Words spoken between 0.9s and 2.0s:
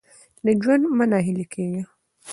مه نا هیله کېږه!